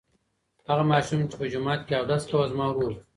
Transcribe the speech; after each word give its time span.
هغه 0.69 0.83
ماشوم 0.91 1.21
چې 1.29 1.35
په 1.39 1.45
جومات 1.53 1.79
کې 1.87 1.93
اودس 1.99 2.23
کاوه 2.29 2.49
زما 2.51 2.65
ورور 2.69 2.91
و. 2.97 3.01